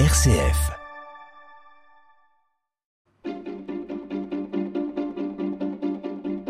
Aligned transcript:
RCF. 0.00 0.72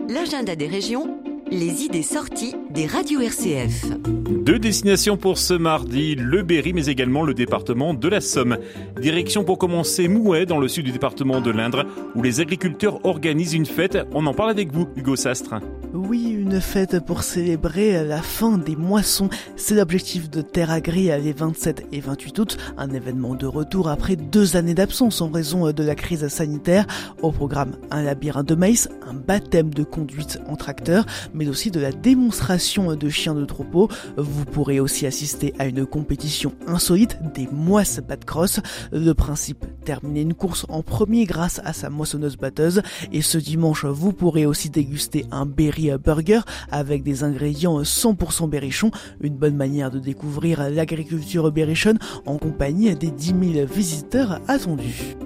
L'agenda 0.09 0.56
des 0.56 0.67
régions, 0.67 1.19
les 1.51 1.83
idées 1.83 2.03
sorties 2.03 2.54
des 2.71 2.87
radios 2.87 3.21
RCF. 3.21 3.99
Deux 4.01 4.59
destinations 4.59 5.19
pour 5.19 5.37
ce 5.37 5.53
mardi, 5.53 6.15
le 6.15 6.43
Berry 6.43 6.72
mais 6.72 6.87
également 6.87 7.22
le 7.22 7.35
département 7.35 7.92
de 7.92 8.08
la 8.08 8.22
Somme. 8.22 8.56
Direction 8.99 9.45
pour 9.45 9.58
commencer 9.58 10.08
Mouet 10.08 10.47
dans 10.47 10.58
le 10.58 10.69
sud 10.69 10.87
du 10.87 10.92
département 10.92 11.42
de 11.42 11.51
l'Indre 11.51 11.85
où 12.15 12.22
les 12.22 12.40
agriculteurs 12.40 13.04
organisent 13.04 13.53
une 13.53 13.67
fête. 13.67 13.99
On 14.15 14.24
en 14.24 14.33
parle 14.33 14.53
avec 14.53 14.72
vous 14.72 14.88
Hugo 14.97 15.17
Sastre. 15.17 15.56
Oui, 15.95 16.30
une 16.37 16.61
fête 16.61 16.98
pour 16.98 17.23
célébrer 17.23 18.05
la 18.05 18.20
fin 18.20 18.59
des 18.59 18.74
moissons. 18.74 19.29
C'est 19.55 19.77
l'objectif 19.77 20.28
de 20.28 20.42
Terre 20.42 20.73
Agri 20.73 21.05
les 21.05 21.33
27 21.33 21.87
et 21.92 22.01
28 22.01 22.38
août, 22.41 22.56
un 22.77 22.91
événement 22.91 23.37
de 23.37 23.47
retour 23.47 23.88
après 23.88 24.16
deux 24.16 24.56
années 24.56 24.74
d'absence 24.74 25.20
en 25.20 25.30
raison 25.30 25.70
de 25.70 25.84
la 25.84 25.95
crise 25.95 26.27
sanitaire. 26.27 26.84
Au 27.23 27.30
programme, 27.30 27.77
un 27.92 28.02
labyrinthe 28.02 28.48
de 28.48 28.56
maïs, 28.56 28.88
un 29.09 29.15
baptême 29.15 29.73
de 29.73 29.84
conduite 29.84 30.41
en 30.48 30.56
tracteur, 30.56 31.06
mais 31.32 31.46
aussi 31.46 31.70
de 31.70 31.78
la 31.78 31.92
démonstration 31.92 32.96
de 32.96 33.09
chiens 33.09 33.34
de 33.34 33.45
troupeau. 33.45 33.88
Vous 34.16 34.45
pourrez 34.46 34.80
aussi 34.80 35.06
assister 35.06 35.54
à 35.60 35.66
une 35.66 35.87
compétition 35.87 36.54
insolite 36.66 37.18
des 37.34 37.46
moisses 37.52 38.01
cross. 38.26 38.59
Le 38.90 39.12
principe, 39.12 39.65
terminer 39.84 40.23
une 40.23 40.34
course 40.34 40.66
en 40.69 40.83
premier 40.83 41.24
grâce 41.24 41.61
à 41.65 41.73
sa 41.73 41.91
moissonneuse 41.91 42.37
batteuse. 42.37 42.83
Et 43.12 43.23
ce 43.23 43.38
dimanche, 43.38 43.84
vous 43.84 44.12
pourrez 44.12 44.47
aussi 44.47 44.70
déguster 44.70 45.27
un 45.30 45.47
berry 45.47 45.91
burger 46.02 46.41
avec 46.70 47.02
des 47.02 47.23
ingrédients 47.23 47.80
100% 47.83 48.48
berrichons, 48.48 48.91
une 49.20 49.37
bonne 49.37 49.57
manière 49.57 49.91
de 49.91 49.98
découvrir 49.98 50.69
l'agriculture 50.70 51.52
berrichonne 51.52 51.98
en 52.27 52.38
compagnie 52.38 52.95
des 52.95 53.10
10 53.10 53.34
000 53.55 53.66
visiteurs 53.66 54.41
attendus. 54.48 55.16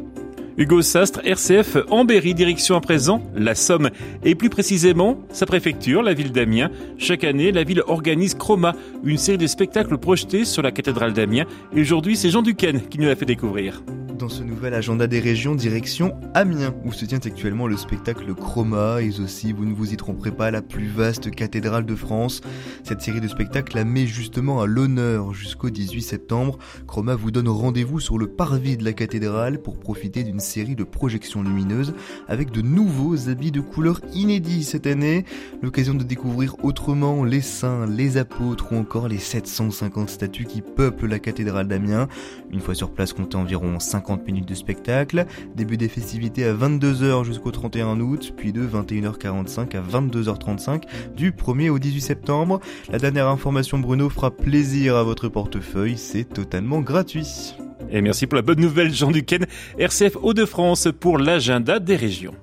Hugo 0.59 0.83
Sastre, 0.83 1.21
RCF 1.25 1.77
en 1.89 2.05
Berry, 2.05 2.35
direction 2.35 2.75
à 2.75 2.81
présent 2.81 3.23
la 3.37 3.55
Somme, 3.55 3.91
et 4.25 4.35
plus 4.35 4.51
précisément 4.51 5.17
sa 5.31 5.47
préfecture, 5.47 6.03
la 6.03 6.15
ville 6.15 6.33
d'Amiens. 6.33 6.71
Chaque 6.99 7.23
année, 7.23 7.53
la 7.53 7.63
ville 7.63 7.83
organise 7.87 8.35
Chroma, 8.35 8.75
une 9.05 9.19
série 9.19 9.39
de 9.39 9.47
spectacles 9.47 9.99
projetés 9.99 10.45
sur 10.45 10.63
la 10.63 10.73
cathédrale 10.73 11.13
d'Amiens, 11.13 11.47
et 11.73 11.81
aujourd'hui 11.81 12.17
c'est 12.17 12.31
Jean 12.31 12.43
Duquesne 12.43 12.81
qui 12.91 12.99
nous 12.99 13.07
l'a 13.07 13.15
fait 13.15 13.25
découvrir 13.25 13.83
dans 14.19 14.29
ce 14.29 14.43
nouvel 14.43 14.75
agenda 14.75 15.07
des 15.07 15.21
régions, 15.21 15.55
direction 15.55 16.15
Amiens, 16.35 16.75
où 16.85 16.93
se 16.93 17.05
tient 17.05 17.21
actuellement 17.25 17.69
le 17.69 17.77
spectacle 17.77 18.35
Chroma, 18.35 19.01
et 19.01 19.21
aussi, 19.21 19.53
vous 19.53 19.65
ne 19.65 19.73
vous 19.75 19.93
y 19.93 19.97
tromperez 19.97 20.33
pas, 20.33 20.51
la 20.51 20.61
plus 20.61 20.89
vaste 20.89 21.31
cathédrale 21.31 21.87
de 21.87 21.95
France. 21.95 22.41
Cette 22.83 23.01
série 23.01 23.21
de 23.21 23.29
spectacles 23.29 23.77
la 23.77 23.85
met 23.85 24.07
justement 24.07 24.61
à 24.61 24.67
l'honneur 24.67 25.33
jusqu'au 25.35 25.71
18 25.71 26.03
septembre. 26.03 26.59
Chroma 26.87 27.15
vous 27.15 27.31
donne 27.31 27.49
rendez-vous 27.49 28.01
sur 28.01 28.19
le 28.19 28.27
parvis 28.27 28.77
de 28.77 28.85
la 28.85 28.93
cathédrale 28.93 29.63
pour 29.63 29.79
profiter 29.79 30.25
d'une 30.25 30.41
série 30.41 30.75
de 30.75 30.85
projections 30.85 31.43
lumineuses 31.43 31.95
avec 32.27 32.51
de 32.51 32.61
nouveaux 32.61 33.29
habits 33.29 33.53
de 33.53 33.61
couleurs 33.61 34.01
inédits 34.13 34.65
cette 34.65 34.87
année. 34.87 35.25
L'occasion 35.63 35.95
de 35.95 36.05
découvrir 36.05 36.57
autrement 36.65 37.25
les 37.25 37.41
saints, 37.41 37.87
les 37.87 38.17
apôtres 38.17 38.73
ou 38.73 38.77
encore 38.77 39.07
les 39.07 39.19
750 39.19 40.09
statues 40.11 40.47
qui 40.47 40.61
peuplent 40.61 41.07
la 41.07 41.21
cathédrale 41.21 41.69
d'Amiens. 41.69 42.09
Une 42.51 42.61
fois 42.61 42.75
sur 42.75 42.91
place, 42.91 43.13
comptez 43.13 43.37
environ 43.37 43.79
50 44.09 44.27
minutes 44.27 44.49
de 44.49 44.55
spectacle, 44.55 45.27
début 45.55 45.77
des 45.77 45.89
festivités 45.89 46.45
à 46.45 46.55
22h 46.55 47.25
jusqu'au 47.25 47.51
31 47.51 48.01
août, 48.01 48.33
puis 48.37 48.53
de 48.53 48.67
21h45 48.67 49.77
à 49.77 49.83
22h35 49.83 50.85
du 51.15 51.33
1er 51.33 51.69
au 51.69 51.79
18 51.79 52.01
septembre. 52.01 52.61
La 52.91 52.99
dernière 52.99 53.29
information 53.29 53.79
Bruno 53.79 54.09
fera 54.09 54.31
plaisir 54.31 54.97
à 54.97 55.03
votre 55.03 55.29
portefeuille, 55.29 55.99
c'est 55.99 56.25
totalement 56.25 56.81
gratuit. 56.81 57.55
Et 57.91 58.01
merci 58.01 58.27
pour 58.27 58.37
la 58.37 58.43
bonne 58.43 58.61
nouvelle 58.61 58.93
Jean 58.93 59.11
Duquesne, 59.11 59.47
RCF 59.79 60.17
Hauts-de-France 60.23 60.89
pour 60.99 61.19
l'agenda 61.19 61.79
des 61.79 61.97
régions. 61.97 62.35